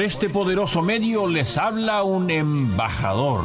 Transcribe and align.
Por 0.00 0.06
este 0.06 0.30
poderoso 0.30 0.80
medio 0.80 1.26
les 1.26 1.58
habla 1.58 2.02
un 2.04 2.30
embajador. 2.30 3.44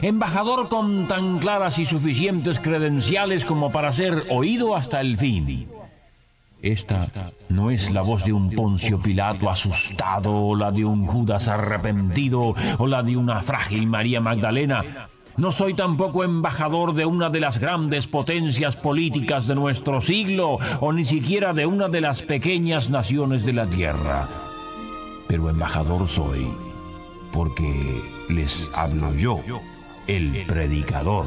Embajador 0.00 0.70
con 0.70 1.06
tan 1.06 1.38
claras 1.38 1.78
y 1.78 1.84
suficientes 1.84 2.60
credenciales 2.60 3.44
como 3.44 3.70
para 3.72 3.92
ser 3.92 4.24
oído 4.30 4.74
hasta 4.74 5.02
el 5.02 5.18
fin. 5.18 5.68
Esta 6.62 7.10
no 7.50 7.70
es 7.70 7.90
la 7.90 8.00
voz 8.00 8.24
de 8.24 8.32
un 8.32 8.50
Poncio 8.52 9.02
Pilato 9.02 9.50
asustado, 9.50 10.34
o 10.34 10.56
la 10.56 10.72
de 10.72 10.86
un 10.86 11.06
Judas 11.06 11.48
arrepentido, 11.48 12.54
o 12.78 12.86
la 12.86 13.02
de 13.02 13.18
una 13.18 13.42
frágil 13.42 13.86
María 13.86 14.22
Magdalena. 14.22 15.10
No 15.36 15.52
soy 15.52 15.74
tampoco 15.74 16.24
embajador 16.24 16.94
de 16.94 17.04
una 17.04 17.28
de 17.28 17.40
las 17.40 17.58
grandes 17.58 18.06
potencias 18.06 18.76
políticas 18.76 19.46
de 19.46 19.56
nuestro 19.56 20.00
siglo, 20.00 20.58
o 20.80 20.90
ni 20.90 21.04
siquiera 21.04 21.52
de 21.52 21.66
una 21.66 21.88
de 21.88 22.00
las 22.00 22.22
pequeñas 22.22 22.88
naciones 22.88 23.44
de 23.44 23.52
la 23.52 23.66
tierra 23.66 24.51
pero 25.32 25.48
embajador 25.48 26.06
soy, 26.08 26.46
porque 27.32 28.02
les 28.28 28.70
hablo 28.74 29.14
yo, 29.14 29.40
el 30.06 30.44
predicador. 30.46 31.24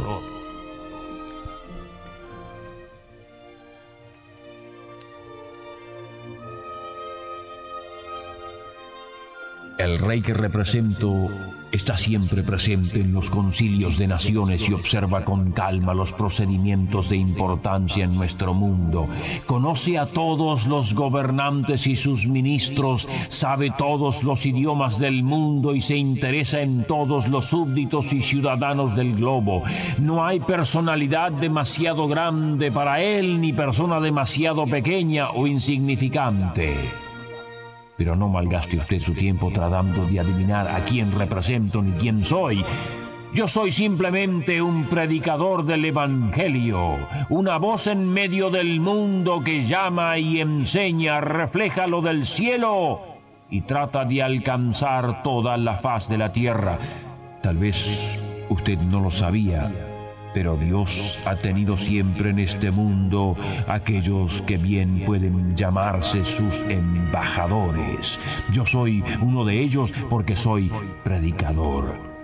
El 9.78 10.00
rey 10.00 10.22
que 10.22 10.34
represento 10.34 11.28
está 11.74 11.98
siempre 11.98 12.44
presente 12.44 13.02
en 13.02 13.12
los 13.12 13.30
concilios 13.30 13.98
de 13.98 14.08
naciones 14.08 14.70
y 14.70 14.74
observa 14.74 15.26
con 15.26 15.52
calma 15.52 15.94
los 15.94 16.14
procedimientos 16.14 17.10
de 17.10 17.18
importancia 17.18 18.06
en 18.06 18.16
nuestro 18.16 18.54
mundo. 18.54 19.10
Conoce 19.46 19.98
a 19.98 20.06
todos 20.06 20.68
los 20.68 20.94
gobernantes 20.94 21.88
y 21.88 21.98
sus 21.98 22.26
ministros, 22.26 23.06
sabe 23.28 23.70
todos 23.78 24.24
los 24.24 24.46
idiomas 24.46 24.98
del 24.98 25.24
mundo 25.24 25.76
y 25.76 25.82
se 25.82 25.98
interesa 25.98 26.62
en 26.62 26.86
todos 26.86 27.28
los 27.28 27.48
súbditos 27.48 28.14
y 28.14 28.22
ciudadanos 28.22 28.96
del 28.96 29.14
globo. 29.18 29.64
No 30.00 30.26
hay 30.26 30.40
personalidad 30.40 31.34
demasiado 31.34 32.08
grande 32.08 32.72
para 32.72 33.02
él 33.02 33.42
ni 33.42 33.52
persona 33.52 34.00
demasiado 34.00 34.66
pequeña 34.68 35.32
o 35.32 35.48
insignificante. 35.48 37.05
Pero 37.98 38.16
no 38.16 38.28
malgaste 38.28 38.78
usted 38.78 39.00
su 39.00 39.14
tiempo 39.14 39.52
tratando 39.52 40.06
de 40.06 40.20
adivinar 40.20 40.68
a 40.68 40.80
quién 40.86 41.12
represento 41.12 41.82
ni 41.82 41.92
quién 41.94 42.24
soy. 42.24 42.64
Yo 43.34 43.48
soy 43.48 43.72
simplemente 43.72 44.62
un 44.62 44.86
predicador 44.86 45.66
del 45.66 45.84
Evangelio, 45.84 46.98
una 47.30 47.58
voz 47.58 47.88
en 47.88 48.12
medio 48.14 48.50
del 48.50 48.80
mundo 48.80 49.44
que 49.44 49.66
llama 49.66 50.18
y 50.18 50.40
enseña, 50.40 51.20
refleja 51.20 51.86
lo 51.88 52.02
del 52.02 52.26
cielo 52.26 53.02
y 53.50 53.62
trata 53.62 54.06
de 54.06 54.24
alcanzar 54.24 55.22
toda 55.22 55.58
la 55.58 55.76
faz 55.76 56.08
de 56.08 56.18
la 56.18 56.32
tierra. 56.32 56.78
Tal 57.42 57.58
vez 57.58 58.46
usted 58.50 58.78
no 58.80 59.02
lo 59.02 59.12
sabía, 59.12 59.72
pero 60.36 60.58
Dios 60.58 61.24
ha 61.28 61.38
tenido 61.38 61.78
siempre 61.78 62.32
en 62.32 62.40
este 62.40 62.70
mundo 62.70 63.38
aquellos 63.70 64.42
que 64.42 64.58
bien 64.58 65.06
pueden 65.06 65.56
llamarse 65.56 66.26
sus 66.26 66.70
embajadores. 66.70 68.44
Yo 68.52 68.66
soy 68.66 69.02
uno 69.22 69.46
de 69.46 69.62
ellos 69.62 69.94
porque 70.10 70.36
soy 70.36 70.70
predicador. 71.06 72.15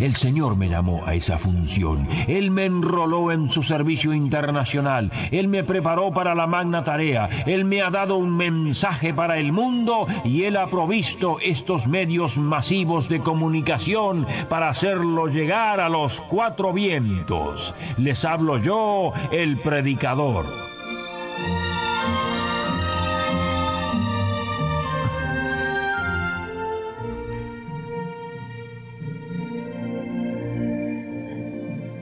El 0.00 0.14
Señor 0.16 0.56
me 0.56 0.68
llamó 0.68 1.04
a 1.06 1.14
esa 1.14 1.38
función. 1.38 2.06
Él 2.28 2.50
me 2.50 2.64
enroló 2.64 3.32
en 3.32 3.50
su 3.50 3.62
servicio 3.62 4.12
internacional. 4.12 5.10
Él 5.30 5.48
me 5.48 5.64
preparó 5.64 6.12
para 6.12 6.34
la 6.34 6.46
magna 6.46 6.84
tarea. 6.84 7.28
Él 7.46 7.64
me 7.64 7.82
ha 7.82 7.90
dado 7.90 8.16
un 8.16 8.36
mensaje 8.36 9.12
para 9.12 9.38
el 9.38 9.52
mundo 9.52 10.06
y 10.24 10.44
Él 10.44 10.56
ha 10.56 10.68
provisto 10.68 11.38
estos 11.40 11.86
medios 11.86 12.38
masivos 12.38 13.08
de 13.08 13.20
comunicación 13.20 14.26
para 14.48 14.68
hacerlo 14.68 15.26
llegar 15.26 15.80
a 15.80 15.88
los 15.88 16.20
cuatro 16.20 16.72
vientos. 16.72 17.74
Les 17.96 18.24
hablo 18.24 18.58
yo, 18.58 19.12
el 19.32 19.58
predicador. 19.58 20.46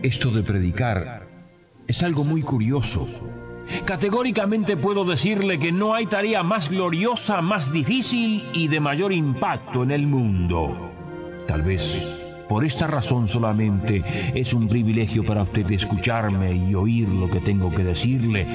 Esto 0.07 0.31
de 0.31 0.45
predicar 0.45 1.27
es 1.89 2.05
algo 2.05 2.23
muy 2.23 2.41
curioso. 2.41 3.05
Categóricamente 3.85 4.77
puedo 4.77 5.05
decirle 5.05 5.59
que 5.59 5.73
no 5.73 5.95
hay 5.95 6.07
tarea 6.07 6.45
más 6.45 6.71
gloriosa, 6.71 7.43
más 7.43 7.73
difícil 7.73 8.45
y 8.53 8.69
de 8.69 8.79
mayor 8.79 9.13
impacto 9.13 9.83
en 9.83 9.91
el 9.91 10.07
mundo. 10.07 10.93
Tal 11.49 11.63
vez 11.63 12.45
por 12.49 12.65
esta 12.65 12.87
razón 12.87 13.27
solamente 13.27 14.05
es 14.33 14.55
un 14.55 14.69
privilegio 14.69 15.25
para 15.25 15.43
usted 15.43 15.69
escucharme 15.73 16.55
y 16.55 16.77
oír 16.77 17.09
lo 17.09 17.29
que 17.29 17.41
tengo 17.41 17.75
que 17.75 17.83
decirle. 17.83 18.47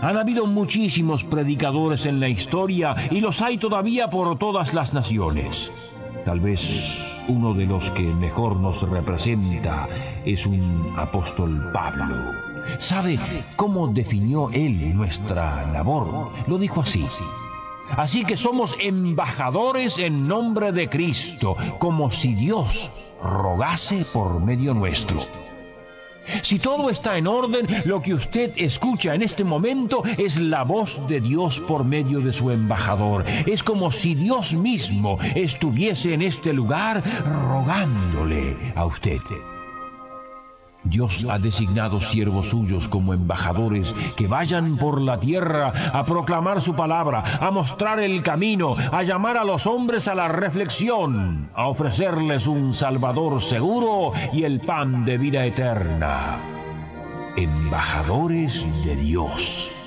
Han 0.00 0.16
habido 0.16 0.46
muchísimos 0.46 1.24
predicadores 1.24 2.06
en 2.06 2.20
la 2.20 2.30
historia 2.30 2.96
y 3.10 3.20
los 3.20 3.42
hay 3.42 3.58
todavía 3.58 4.08
por 4.08 4.38
todas 4.38 4.72
las 4.72 4.94
naciones. 4.94 5.94
Tal 6.24 6.40
vez 6.40 7.22
uno 7.28 7.52
de 7.52 7.66
los 7.66 7.90
que 7.90 8.02
mejor 8.02 8.56
nos 8.56 8.82
representa 8.88 9.88
es 10.24 10.46
un 10.46 10.94
apóstol 10.96 11.70
Pablo. 11.72 12.32
¿Sabe 12.78 13.18
cómo 13.56 13.88
definió 13.88 14.50
él 14.50 14.94
nuestra 14.96 15.70
labor? 15.72 16.30
Lo 16.46 16.58
dijo 16.58 16.80
así. 16.80 17.06
Así 17.96 18.24
que 18.24 18.36
somos 18.36 18.74
embajadores 18.80 19.98
en 19.98 20.26
nombre 20.26 20.72
de 20.72 20.88
Cristo, 20.88 21.56
como 21.78 22.10
si 22.10 22.34
Dios 22.34 23.12
rogase 23.22 24.04
por 24.12 24.42
medio 24.42 24.72
nuestro. 24.72 25.20
Si 26.42 26.58
todo 26.58 26.90
está 26.90 27.16
en 27.18 27.26
orden, 27.26 27.66
lo 27.84 28.02
que 28.02 28.14
usted 28.14 28.52
escucha 28.56 29.14
en 29.14 29.22
este 29.22 29.44
momento 29.44 30.02
es 30.18 30.40
la 30.40 30.62
voz 30.64 31.06
de 31.08 31.20
Dios 31.20 31.60
por 31.60 31.84
medio 31.84 32.20
de 32.20 32.32
su 32.32 32.50
embajador. 32.50 33.24
Es 33.46 33.62
como 33.62 33.90
si 33.90 34.14
Dios 34.14 34.54
mismo 34.54 35.18
estuviese 35.34 36.14
en 36.14 36.22
este 36.22 36.52
lugar 36.52 37.02
rogándole 37.24 38.56
a 38.74 38.86
usted. 38.86 39.20
Dios 40.84 41.26
ha 41.30 41.38
designado 41.38 42.00
siervos 42.00 42.50
suyos 42.50 42.88
como 42.88 43.14
embajadores 43.14 43.94
que 44.16 44.26
vayan 44.26 44.76
por 44.76 45.00
la 45.00 45.18
tierra 45.18 45.72
a 45.92 46.04
proclamar 46.04 46.60
su 46.60 46.74
palabra, 46.74 47.24
a 47.40 47.50
mostrar 47.50 48.00
el 48.00 48.22
camino, 48.22 48.76
a 48.92 49.02
llamar 49.02 49.38
a 49.38 49.44
los 49.44 49.66
hombres 49.66 50.08
a 50.08 50.14
la 50.14 50.28
reflexión, 50.28 51.50
a 51.54 51.68
ofrecerles 51.68 52.46
un 52.46 52.74
Salvador 52.74 53.40
seguro 53.40 54.12
y 54.32 54.44
el 54.44 54.60
pan 54.60 55.04
de 55.04 55.18
vida 55.18 55.44
eterna. 55.46 56.38
Embajadores 57.36 58.66
de 58.84 58.96
Dios. 58.96 59.80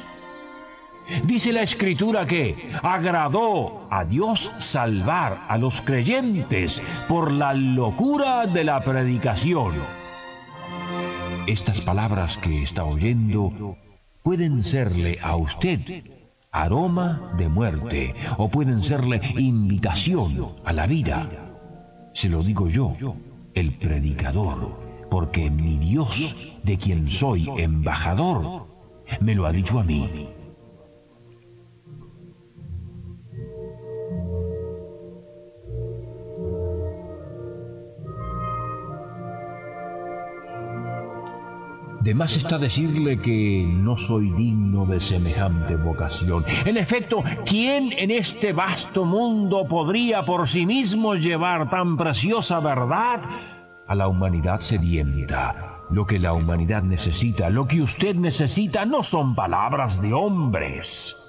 Dice 1.24 1.54
la 1.54 1.62
escritura 1.62 2.26
que 2.28 2.72
agradó 2.84 3.88
a 3.90 4.04
Dios 4.04 4.52
salvar 4.58 5.46
a 5.48 5.58
los 5.58 5.82
creyentes 5.82 6.82
por 7.08 7.32
la 7.32 7.54
locura 7.54 8.46
de 8.46 8.66
la 8.66 8.82
predicación. 8.82 9.76
Estas 11.48 11.80
palabras 11.80 12.38
que 12.38 12.62
está 12.62 12.84
oyendo 12.84 13.78
pueden 14.22 14.64
serle 14.64 15.18
a 15.22 15.38
usted 15.38 16.04
aroma 16.52 17.34
de 17.38 17.48
muerte 17.48 18.14
o 18.38 18.50
pueden 18.50 18.82
serle 18.82 19.22
invitación 19.38 20.56
a 20.66 20.74
la 20.74 20.88
vida. 20.88 21.30
Se 22.14 22.28
lo 22.28 22.44
digo 22.44 22.68
yo, 22.68 22.94
el 23.54 23.78
predicador, 23.78 25.08
porque 25.10 25.50
mi 25.50 25.78
Dios, 25.78 26.58
de 26.64 26.78
quien 26.78 27.10
soy 27.10 27.48
embajador, 27.58 28.68
me 29.22 29.34
lo 29.34 29.46
ha 29.46 29.54
dicho 29.54 29.80
a 29.80 29.86
mí. 29.86 30.28
De 42.08 42.16
más 42.16 42.38
está 42.38 42.58
decirle 42.58 43.20
que 43.20 43.66
no 43.68 43.98
soy 43.98 44.30
digno 44.32 44.86
de 44.86 45.02
semejante 45.02 45.76
vocación. 45.76 46.46
En 46.64 46.78
efecto, 46.78 47.22
¿quién 47.46 47.92
en 47.92 48.12
este 48.12 48.54
vasto 48.54 49.04
mundo 49.04 49.68
podría 49.68 50.24
por 50.24 50.48
sí 50.48 50.66
mismo 50.66 51.16
llevar 51.16 51.70
tan 51.70 51.98
preciosa 51.98 52.62
verdad 52.62 53.20
a 53.86 53.94
la 53.94 54.08
humanidad 54.08 54.62
sedienta? 54.62 55.82
Lo 55.90 56.06
que 56.06 56.18
la 56.18 56.32
humanidad 56.32 56.82
necesita, 56.82 57.50
lo 57.50 57.68
que 57.68 57.82
usted 57.82 58.16
necesita, 58.16 58.86
no 58.86 59.04
son 59.04 59.36
palabras 59.36 60.02
de 60.02 60.14
hombres 60.14 61.27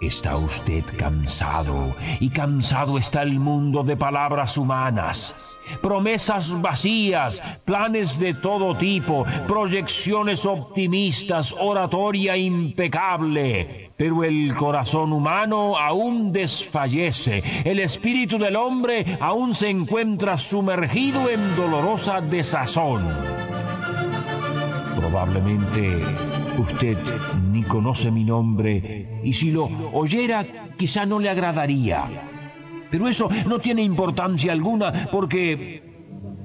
Está 0.00 0.36
usted 0.36 0.84
cansado 0.98 1.96
y 2.20 2.28
cansado 2.28 2.98
está 2.98 3.22
el 3.22 3.40
mundo 3.40 3.82
de 3.82 3.96
palabras 3.96 4.58
humanas, 4.58 5.58
promesas 5.80 6.60
vacías, 6.60 7.40
planes 7.64 8.18
de 8.18 8.34
todo 8.34 8.76
tipo, 8.76 9.24
proyecciones 9.48 10.44
optimistas, 10.44 11.56
oratoria 11.58 12.36
impecable. 12.36 13.90
Pero 13.96 14.22
el 14.22 14.54
corazón 14.54 15.14
humano 15.14 15.78
aún 15.78 16.30
desfallece, 16.30 17.42
el 17.64 17.80
espíritu 17.80 18.36
del 18.36 18.56
hombre 18.56 19.16
aún 19.18 19.54
se 19.54 19.70
encuentra 19.70 20.36
sumergido 20.36 21.30
en 21.30 21.56
dolorosa 21.56 22.20
desazón. 22.20 23.06
Probablemente 24.94 26.35
usted 26.58 26.96
ni 27.50 27.62
conoce 27.62 28.10
mi 28.10 28.24
nombre 28.24 29.20
y 29.22 29.32
si 29.32 29.50
lo 29.50 29.68
oyera 29.92 30.44
quizá 30.76 31.06
no 31.06 31.18
le 31.18 31.28
agradaría. 31.28 32.04
Pero 32.90 33.08
eso 33.08 33.28
no 33.46 33.58
tiene 33.58 33.82
importancia 33.82 34.52
alguna 34.52 35.08
porque 35.10 35.82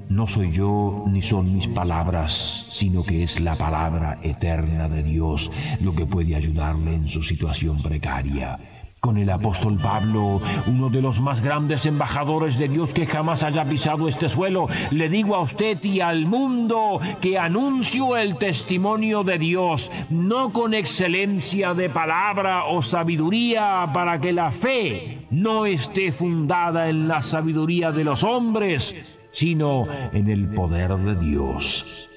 no 0.08 0.26
soy 0.26 0.50
yo 0.50 1.04
ni 1.08 1.22
son 1.22 1.54
mis 1.54 1.68
palabras, 1.68 2.68
sino 2.70 3.02
que 3.02 3.22
es 3.22 3.40
la 3.40 3.54
palabra 3.54 4.18
eterna 4.22 4.88
de 4.88 5.02
Dios 5.02 5.50
lo 5.80 5.94
que 5.94 6.06
puede 6.06 6.34
ayudarle 6.34 6.94
en 6.94 7.08
su 7.08 7.22
situación 7.22 7.80
precaria 7.82 8.58
con 9.02 9.18
el 9.18 9.30
apóstol 9.30 9.78
Pablo, 9.82 10.40
uno 10.68 10.88
de 10.88 11.02
los 11.02 11.20
más 11.20 11.42
grandes 11.42 11.86
embajadores 11.86 12.56
de 12.56 12.68
Dios 12.68 12.94
que 12.94 13.04
jamás 13.04 13.42
haya 13.42 13.64
pisado 13.64 14.06
este 14.06 14.28
suelo, 14.28 14.68
le 14.92 15.08
digo 15.08 15.34
a 15.34 15.40
usted 15.40 15.82
y 15.82 16.00
al 16.00 16.24
mundo 16.24 17.00
que 17.20 17.36
anuncio 17.36 18.16
el 18.16 18.36
testimonio 18.36 19.24
de 19.24 19.38
Dios, 19.38 19.90
no 20.10 20.52
con 20.52 20.72
excelencia 20.72 21.74
de 21.74 21.90
palabra 21.90 22.66
o 22.66 22.80
sabiduría, 22.80 23.90
para 23.92 24.20
que 24.20 24.32
la 24.32 24.52
fe 24.52 25.26
no 25.32 25.66
esté 25.66 26.12
fundada 26.12 26.88
en 26.88 27.08
la 27.08 27.24
sabiduría 27.24 27.90
de 27.90 28.04
los 28.04 28.22
hombres, 28.22 29.18
sino 29.32 29.84
en 30.12 30.28
el 30.28 30.46
poder 30.46 30.96
de 30.98 31.16
Dios. 31.16 32.08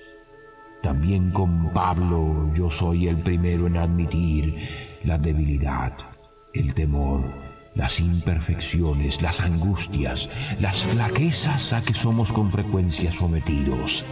También 0.84 1.32
con 1.32 1.74
Pablo 1.74 2.48
yo 2.54 2.70
soy 2.70 3.08
el 3.08 3.18
primero 3.18 3.66
en 3.66 3.78
admitir 3.78 4.56
la 5.04 5.18
debilidad 5.18 6.15
el 6.56 6.74
temor, 6.74 7.34
las 7.76 8.00
imperfecciones, 8.00 9.22
las 9.22 9.42
angustias, 9.42 10.30
las 10.62 10.84
flaquezas 10.84 11.74
a 11.74 11.82
que 11.82 11.94
somos 11.94 12.32
con 12.32 12.50
frecuencia 12.50 13.12
sometidos. 13.12 14.06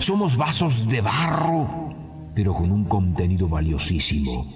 Somos 0.00 0.36
vasos 0.36 0.88
de 0.88 1.00
barro, 1.00 1.94
pero 2.34 2.54
con 2.54 2.72
un 2.72 2.84
contenido 2.84 3.48
valiosísimo. 3.48 4.46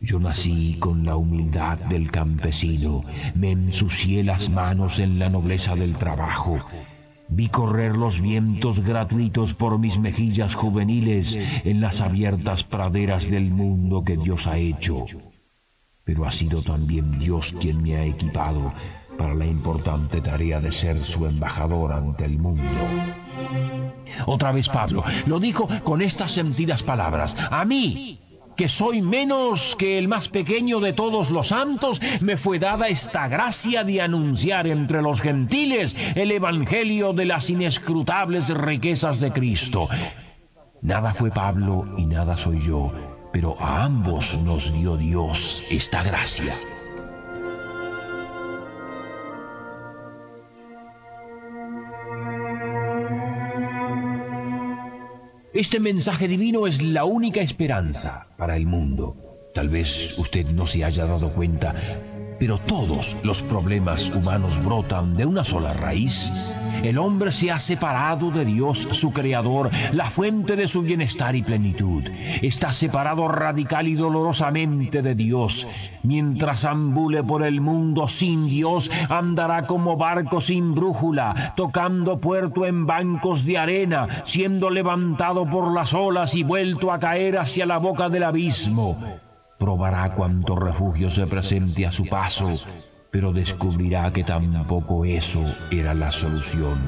Yo 0.00 0.20
nací 0.20 0.76
con 0.78 1.04
la 1.04 1.16
humildad 1.16 1.78
del 1.78 2.12
campesino, 2.12 3.02
me 3.34 3.50
ensucié 3.50 4.22
las 4.22 4.48
manos 4.48 5.00
en 5.00 5.18
la 5.18 5.28
nobleza 5.28 5.74
del 5.74 5.94
trabajo, 5.94 6.58
Vi 7.30 7.48
correr 7.48 7.94
los 7.94 8.22
vientos 8.22 8.80
gratuitos 8.80 9.52
por 9.52 9.78
mis 9.78 9.98
mejillas 9.98 10.54
juveniles 10.54 11.38
en 11.66 11.82
las 11.82 12.00
abiertas 12.00 12.64
praderas 12.64 13.28
del 13.28 13.50
mundo 13.50 14.02
que 14.02 14.16
Dios 14.16 14.46
ha 14.46 14.56
hecho 14.56 15.04
pero 16.08 16.24
ha 16.24 16.30
sido 16.32 16.62
también 16.62 17.18
Dios 17.18 17.54
quien 17.60 17.82
me 17.82 17.94
ha 17.94 18.02
equipado 18.02 18.72
para 19.18 19.34
la 19.34 19.44
importante 19.44 20.22
tarea 20.22 20.58
de 20.58 20.72
ser 20.72 20.98
su 20.98 21.26
embajador 21.26 21.92
ante 21.92 22.24
el 22.24 22.38
mundo. 22.38 22.64
Otra 24.24 24.52
vez 24.52 24.70
Pablo 24.70 25.04
lo 25.26 25.38
dijo 25.38 25.68
con 25.84 26.00
estas 26.00 26.32
sentidas 26.32 26.82
palabras. 26.82 27.36
A 27.50 27.66
mí, 27.66 28.20
que 28.56 28.68
soy 28.68 29.02
menos 29.02 29.76
que 29.76 29.98
el 29.98 30.08
más 30.08 30.30
pequeño 30.30 30.80
de 30.80 30.94
todos 30.94 31.30
los 31.30 31.48
santos, 31.48 32.00
me 32.22 32.38
fue 32.38 32.58
dada 32.58 32.88
esta 32.88 33.28
gracia 33.28 33.84
de 33.84 34.00
anunciar 34.00 34.66
entre 34.66 35.02
los 35.02 35.20
gentiles 35.20 35.94
el 36.14 36.32
Evangelio 36.32 37.12
de 37.12 37.26
las 37.26 37.50
inescrutables 37.50 38.48
riquezas 38.48 39.20
de 39.20 39.30
Cristo. 39.30 39.86
Nada 40.80 41.12
fue 41.12 41.30
Pablo 41.30 41.86
y 41.98 42.06
nada 42.06 42.38
soy 42.38 42.60
yo 42.60 43.17
pero 43.32 43.60
a 43.60 43.84
ambos 43.84 44.42
nos 44.44 44.72
dio 44.72 44.96
Dios 44.96 45.70
esta 45.70 46.02
gracia. 46.02 46.52
Este 55.54 55.80
mensaje 55.80 56.28
divino 56.28 56.66
es 56.66 56.82
la 56.82 57.04
única 57.04 57.40
esperanza 57.40 58.26
para 58.36 58.56
el 58.56 58.66
mundo. 58.66 59.16
Tal 59.54 59.68
vez 59.68 60.16
usted 60.18 60.46
no 60.46 60.66
se 60.66 60.84
haya 60.84 61.04
dado 61.06 61.30
cuenta, 61.30 61.74
pero 62.38 62.58
todos 62.58 63.24
los 63.24 63.42
problemas 63.42 64.10
humanos 64.10 64.62
brotan 64.64 65.16
de 65.16 65.26
una 65.26 65.42
sola 65.42 65.72
raíz. 65.72 66.54
El 66.82 66.98
hombre 66.98 67.32
se 67.32 67.50
ha 67.50 67.58
separado 67.58 68.30
de 68.30 68.44
Dios, 68.44 68.78
su 68.78 69.12
creador, 69.12 69.70
la 69.92 70.10
fuente 70.10 70.56
de 70.56 70.68
su 70.68 70.82
bienestar 70.82 71.34
y 71.34 71.42
plenitud. 71.42 72.04
Está 72.42 72.72
separado 72.72 73.28
radical 73.28 73.88
y 73.88 73.94
dolorosamente 73.94 75.02
de 75.02 75.14
Dios. 75.14 75.90
Mientras 76.02 76.64
ambule 76.64 77.22
por 77.24 77.42
el 77.42 77.60
mundo 77.60 78.06
sin 78.08 78.46
Dios, 78.46 78.90
andará 79.10 79.66
como 79.66 79.96
barco 79.96 80.40
sin 80.40 80.74
brújula, 80.74 81.54
tocando 81.56 82.18
puerto 82.20 82.64
en 82.64 82.86
bancos 82.86 83.44
de 83.44 83.58
arena, 83.58 84.08
siendo 84.24 84.70
levantado 84.70 85.48
por 85.48 85.72
las 85.72 85.94
olas 85.94 86.34
y 86.34 86.42
vuelto 86.42 86.92
a 86.92 86.98
caer 86.98 87.38
hacia 87.38 87.66
la 87.66 87.78
boca 87.78 88.08
del 88.08 88.22
abismo 88.22 88.96
probará 89.58 90.14
cuanto 90.14 90.54
refugio 90.54 91.10
se 91.10 91.26
presente 91.26 91.84
a 91.84 91.90
su 91.90 92.06
paso, 92.06 92.48
pero 93.10 93.32
descubrirá 93.32 94.12
que 94.12 94.24
tampoco 94.24 95.04
eso 95.04 95.44
era 95.70 95.94
la 95.94 96.10
solución. 96.10 96.78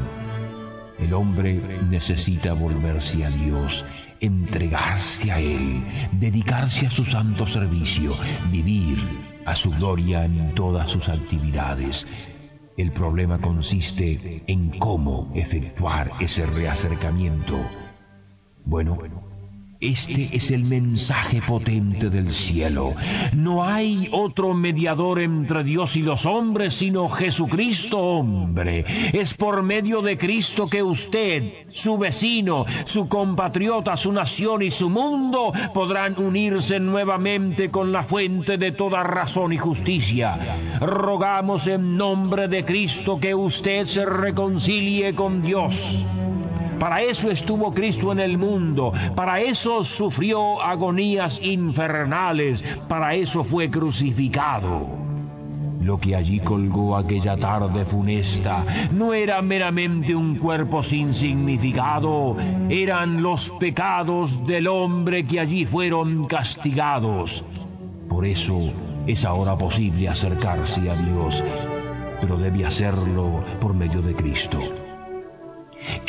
El 0.99 1.14
hombre 1.14 1.81
necesita 1.88 2.52
volverse 2.52 3.25
a 3.25 3.31
Dios, 3.31 4.08
entregarse 4.20 5.32
a 5.32 5.40
Él, 5.40 5.82
dedicarse 6.12 6.87
a 6.87 6.90
su 6.90 7.06
santo 7.06 7.46
servicio, 7.46 8.14
vivir 8.50 8.99
a 9.46 9.55
su 9.55 9.70
gloria 9.70 10.27
en 10.27 10.55
todas 10.55 10.91
sus 10.91 11.08
actividades. 11.08 12.06
El 12.77 12.93
problema 12.93 13.41
consiste 13.41 14.43
en 14.46 14.79
cómo 14.79 15.32
efectuar 15.34 16.12
ese 16.20 16.44
reacercamiento. 16.44 17.58
Bueno, 18.65 18.98
este 19.81 20.37
es 20.37 20.51
el 20.51 20.67
mensaje 20.67 21.41
potente 21.41 22.10
del 22.10 22.32
cielo. 22.32 22.93
No 23.34 23.65
hay 23.65 24.10
otro 24.13 24.53
mediador 24.53 25.20
entre 25.20 25.65
Dios 25.65 25.96
y 25.96 26.03
los 26.03 26.27
hombres 26.27 26.75
sino 26.75 27.08
Jesucristo 27.08 27.99
hombre. 27.99 28.84
Es 29.15 29.32
por 29.32 29.63
medio 29.63 30.03
de 30.03 30.19
Cristo 30.19 30.67
que 30.67 30.82
usted, 30.82 31.67
su 31.72 31.96
vecino, 31.96 32.67
su 32.84 33.08
compatriota, 33.08 33.96
su 33.96 34.13
nación 34.13 34.60
y 34.60 34.70
su 34.70 34.91
mundo 34.91 35.53
podrán 35.72 36.19
unirse 36.20 36.79
nuevamente 36.79 37.70
con 37.70 37.91
la 37.91 38.05
fuente 38.05 38.58
de 38.58 38.72
toda 38.72 39.03
razón 39.03 39.55
y 39.55 39.56
justicia. 39.56 40.39
Rogamos 40.81 41.67
en 41.69 41.96
nombre 41.96 42.49
de 42.49 42.67
Cristo 42.67 43.19
que 43.19 43.34
usted 43.34 43.87
se 43.87 44.05
reconcilie 44.05 45.15
con 45.15 45.41
Dios. 45.41 46.05
Para 46.81 47.03
eso 47.03 47.31
estuvo 47.31 47.75
Cristo 47.75 48.10
en 48.10 48.20
el 48.20 48.39
mundo, 48.39 48.94
para 49.15 49.43
eso 49.43 49.84
sufrió 49.84 50.63
agonías 50.63 51.39
infernales, 51.43 52.65
para 52.89 53.15
eso 53.15 53.44
fue 53.44 53.69
crucificado. 53.69 54.87
Lo 55.82 55.99
que 55.99 56.17
allí 56.17 56.41
colgó 56.41 56.96
aquella 56.96 57.37
tarde 57.37 57.84
funesta 57.84 58.65
no 58.93 59.13
era 59.13 59.43
meramente 59.43 60.15
un 60.15 60.37
cuerpo 60.37 60.82
sin 60.82 61.13
significado, 61.13 62.39
eran 62.70 63.22
los 63.22 63.51
pecados 63.51 64.46
del 64.46 64.67
hombre 64.67 65.25
que 65.25 65.39
allí 65.39 65.67
fueron 65.67 66.25
castigados. 66.25 67.44
Por 68.08 68.25
eso 68.25 68.58
es 69.06 69.27
ahora 69.27 69.55
posible 69.55 70.08
acercarse 70.08 70.89
a 70.89 70.94
Dios, 70.94 71.44
pero 72.22 72.39
debe 72.39 72.65
hacerlo 72.65 73.44
por 73.60 73.75
medio 73.75 74.01
de 74.01 74.15
Cristo. 74.15 74.60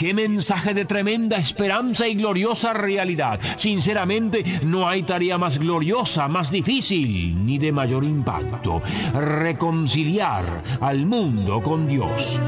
Qué 0.02 0.16
mensaje 0.16 0.74
de 0.74 0.86
tremenda 0.86 1.38
esperanza 1.38 2.08
y 2.08 2.16
gloriosa 2.16 2.74
realidad. 2.74 3.40
Sinceramente, 3.56 4.44
no 4.66 4.90
hay 4.90 5.04
tarea 5.04 5.38
más 5.38 5.60
gloriosa, 5.60 6.28
más 6.28 6.50
difícil, 6.50 7.46
ni 7.46 7.60
de 7.60 7.72
mayor 7.72 8.04
impacto. 8.04 8.82
Reconciliar 9.14 10.64
al 10.82 11.06
mundo 11.06 11.62
con 11.62 11.88
Dios. 11.88 12.40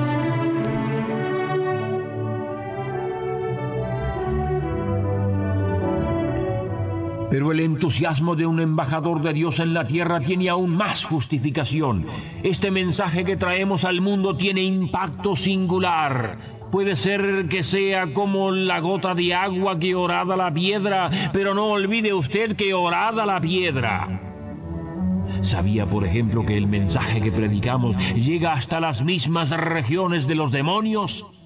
Pero 7.34 7.52
el 7.52 7.62
entusiasmo 7.62 8.36
de 8.36 8.46
un 8.46 8.60
embajador 8.60 9.24
de 9.24 9.34
Dios 9.34 9.60
en 9.60 9.74
la 9.74 9.88
tierra 9.88 10.20
tiene 10.20 10.50
aún 10.50 10.76
más 10.76 11.04
justificación. 11.06 12.06
Este 12.44 12.70
mensaje 12.70 13.26
que 13.26 13.38
traemos 13.38 13.86
al 13.86 14.02
mundo 14.02 14.38
tiene 14.38 14.62
impacto 14.62 15.36
singular. 15.36 16.38
Puede 16.74 16.96
ser 16.96 17.50
que 17.50 17.62
sea 17.62 18.14
como 18.14 18.50
la 18.50 18.80
gota 18.80 19.14
de 19.14 19.36
agua 19.36 19.78
que 19.78 19.94
orada 19.94 20.36
la 20.36 20.52
piedra, 20.52 21.12
pero 21.32 21.54
no 21.54 21.68
olvide 21.68 22.16
usted 22.16 22.56
que 22.56 22.74
orada 22.74 23.28
la 23.28 23.40
piedra. 23.40 24.20
¿Sabía, 25.42 25.86
por 25.86 26.04
ejemplo, 26.04 26.44
que 26.44 26.58
el 26.58 26.66
mensaje 26.66 27.22
que 27.22 27.32
predicamos 27.32 27.96
llega 28.16 28.54
hasta 28.54 28.80
las 28.80 29.04
mismas 29.04 29.52
regiones 29.52 30.26
de 30.26 30.34
los 30.34 30.52
demonios? 30.52 31.43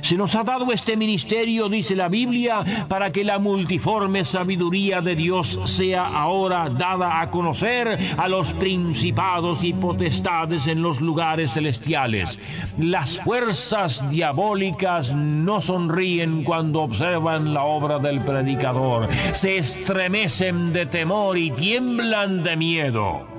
Se 0.00 0.16
nos 0.16 0.34
ha 0.34 0.44
dado 0.44 0.72
este 0.72 0.96
ministerio, 0.96 1.68
dice 1.68 1.96
la 1.96 2.08
Biblia, 2.08 2.64
para 2.88 3.12
que 3.12 3.24
la 3.24 3.38
multiforme 3.38 4.24
sabiduría 4.24 5.00
de 5.00 5.16
Dios 5.16 5.58
sea 5.64 6.06
ahora 6.06 6.68
dada 6.70 7.20
a 7.20 7.30
conocer 7.30 7.98
a 8.16 8.28
los 8.28 8.52
principados 8.52 9.64
y 9.64 9.72
potestades 9.72 10.66
en 10.66 10.82
los 10.82 11.00
lugares 11.00 11.52
celestiales. 11.54 12.38
Las 12.78 13.18
fuerzas 13.18 14.08
diabólicas 14.10 15.14
no 15.14 15.60
sonríen 15.60 16.44
cuando 16.44 16.82
observan 16.82 17.54
la 17.54 17.64
obra 17.64 17.98
del 17.98 18.22
predicador, 18.22 19.08
se 19.32 19.58
estremecen 19.58 20.72
de 20.72 20.86
temor 20.86 21.38
y 21.38 21.50
tiemblan 21.50 22.42
de 22.42 22.56
miedo. 22.56 23.35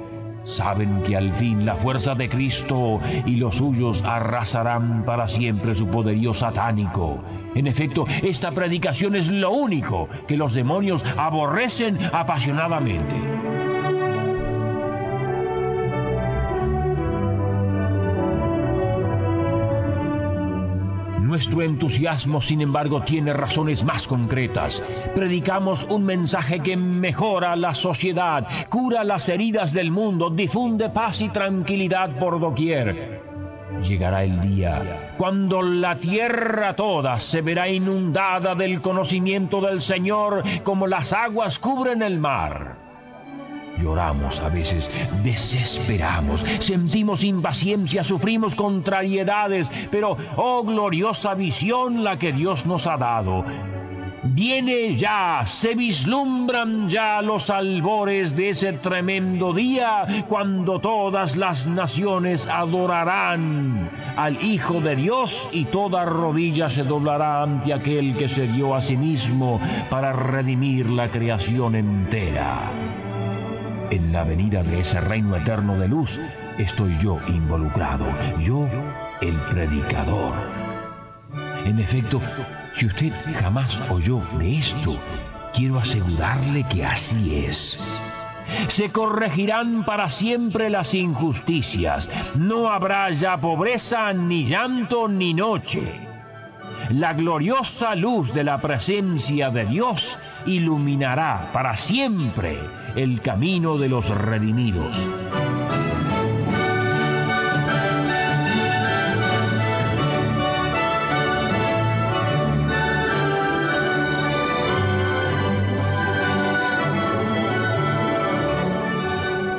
Saben 0.48 1.04
que 1.04 1.18
al 1.18 1.34
fin 1.34 1.66
la 1.66 1.76
fuerza 1.76 2.16
de 2.16 2.30
Cristo 2.30 3.02
y 3.26 3.36
los 3.36 3.58
suyos 3.58 4.02
arrasarán 4.06 5.04
para 5.04 5.28
siempre 5.28 5.76
su 5.76 5.88
poderío 5.88 6.34
satánico. 6.34 7.18
En 7.54 7.68
efecto, 7.68 8.06
esta 8.24 8.52
predicación 8.52 9.18
es 9.18 9.30
lo 9.30 9.52
único 9.52 10.08
que 10.26 10.38
los 10.38 10.54
demonios 10.54 11.04
aborrecen 11.18 11.98
apasionadamente. 12.14 13.57
Nuestro 21.38 21.62
entusiasmo, 21.62 22.42
sin 22.42 22.62
embargo, 22.62 23.04
tiene 23.04 23.32
razones 23.32 23.84
más 23.84 24.08
concretas. 24.08 24.82
Predicamos 25.14 25.84
un 25.84 26.04
mensaje 26.04 26.62
que 26.62 26.76
mejora 26.76 27.56
la 27.56 27.76
sociedad, 27.76 28.48
cura 28.70 29.04
las 29.04 29.30
heridas 29.30 29.72
del 29.72 29.92
mundo, 29.92 30.32
difunde 30.32 30.90
paz 30.90 31.22
y 31.22 31.30
tranquilidad 31.30 32.18
por 32.18 32.40
doquier. 32.40 33.22
Llegará 33.84 34.24
el 34.24 34.42
día 34.42 35.14
cuando 35.20 35.62
la 35.62 35.98
tierra 35.98 36.76
toda 36.76 37.20
se 37.20 37.44
verá 37.44 37.70
inundada 37.70 38.56
del 38.56 38.82
conocimiento 38.82 39.62
del 39.62 39.82
Señor 39.82 40.44
como 40.64 40.88
las 40.88 41.14
aguas 41.14 41.60
cubren 41.60 42.02
el 42.02 42.18
mar. 42.18 42.87
Lloramos 43.80 44.40
a 44.40 44.50
veces, 44.50 44.90
desesperamos, 45.24 46.42
sentimos 46.60 47.24
impaciencia, 47.24 48.04
sufrimos 48.04 48.56
contrariedades, 48.56 49.72
pero, 49.92 50.18
oh 50.36 50.64
gloriosa 50.64 51.34
visión 51.36 52.04
la 52.04 52.18
que 52.18 52.34
Dios 52.34 52.66
nos 52.66 52.88
ha 52.88 52.98
dado. 52.98 53.44
Viene 54.24 54.96
ya, 54.96 55.44
se 55.46 55.74
vislumbran 55.76 56.90
ya 56.90 57.22
los 57.22 57.50
albores 57.50 58.36
de 58.36 58.50
ese 58.50 58.74
tremendo 58.74 59.54
día 59.54 60.06
cuando 60.28 60.80
todas 60.80 61.38
las 61.38 61.68
naciones 61.68 62.48
adorarán 62.48 63.90
al 64.16 64.44
Hijo 64.44 64.82
de 64.82 64.96
Dios 64.96 65.50
y 65.54 65.66
toda 65.66 66.06
rodilla 66.06 66.70
se 66.70 66.84
doblará 66.84 67.44
ante 67.44 67.74
aquel 67.74 68.18
que 68.18 68.28
se 68.28 68.48
dio 68.48 68.76
a 68.76 68.82
sí 68.82 68.98
mismo 68.98 69.62
para 69.90 70.12
redimir 70.14 70.90
la 70.90 71.10
creación 71.10 71.76
entera. 71.76 72.72
En 73.90 74.12
la 74.12 74.26
venida 74.26 74.64
de 74.64 74.82
ese 74.82 75.00
reino 75.00 75.36
eterno 75.38 75.78
de 75.80 75.88
luz 75.88 76.20
estoy 76.58 76.98
yo 77.00 77.20
involucrado, 77.28 78.06
yo 78.40 78.68
el 79.22 79.36
predicador. 79.50 80.34
En 81.64 81.80
efecto, 81.80 82.22
si 82.74 82.88
usted 82.88 83.14
jamás 83.40 83.82
oyó 83.90 84.22
de 84.38 84.58
esto, 84.58 85.00
quiero 85.54 85.78
asegurarle 85.78 86.66
que 86.66 86.84
así 86.84 87.46
es. 87.46 88.02
Se 88.68 88.92
corregirán 88.92 89.86
para 89.86 90.10
siempre 90.10 90.70
las 90.70 90.94
injusticias. 90.94 92.10
No 92.36 92.70
habrá 92.70 93.10
ya 93.12 93.40
pobreza, 93.40 94.12
ni 94.12 94.46
llanto, 94.46 95.08
ni 95.08 95.34
noche 95.34 96.08
la 96.90 97.14
gloriosa 97.14 97.96
luz 97.96 98.34
de 98.34 98.44
la 98.44 98.62
presencia 98.62 99.50
de 99.50 99.66
Dios 99.66 100.18
iluminará 100.46 101.50
para 101.52 101.76
siempre 101.76 102.60
el 102.98 103.22
camino 103.22 103.78
de 103.78 103.90
los 103.90 104.10
redimidos. 104.10 105.08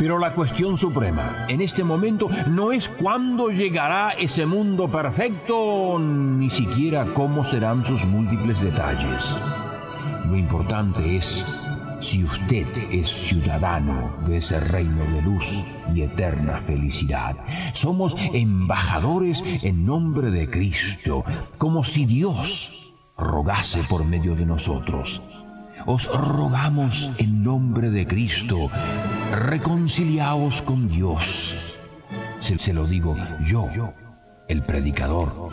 Pero 0.00 0.18
la 0.18 0.35
cuestión 0.35 0.76
suprema 0.76 1.47
en 1.49 1.61
este 1.61 1.85
momento 1.85 2.28
no 2.49 2.73
es 2.73 2.88
cuándo 2.88 3.50
llegará 3.50 4.11
ese 4.18 4.47
mundo 4.47 4.90
perfecto, 4.90 5.97
ni 6.00 6.50
siquiera 6.50 7.14
cómo 7.14 7.45
serán 7.45 7.85
sus 7.85 8.04
múltiples 8.04 8.61
detalles. 8.61 9.40
Lo 10.26 10.37
importante 10.37 11.16
es 11.16 11.67
si 12.00 12.25
usted 12.25 12.67
es 12.90 13.09
ciudadano 13.09 14.17
de 14.26 14.38
ese 14.38 14.61
reino 14.61 15.05
de 15.12 15.23
luz 15.23 15.64
y 15.95 16.02
eterna 16.02 16.61
felicidad. 16.61 17.37
Somos 17.73 18.17
embajadores 18.33 19.43
en 19.64 19.85
nombre 19.85 20.31
de 20.31 20.49
Cristo, 20.49 21.25
como 21.59 21.85
si 21.85 22.07
Dios 22.07 22.95
rogase 23.17 23.83
por 23.88 24.05
medio 24.05 24.37
de 24.37 24.47
nosotros. 24.47 25.45
Os 25.87 26.09
rogamos 26.12 27.11
en 27.19 27.43
nombre 27.43 27.90
de 27.90 28.07
Cristo, 28.07 28.71
reconciliaos 29.33 30.62
con 30.62 30.87
Dios. 30.88 31.76
Se, 32.40 32.59
se 32.59 32.73
lo 32.73 32.87
digo 32.87 33.17
yo, 33.45 33.69
el 34.49 34.62
predicador. 34.62 35.52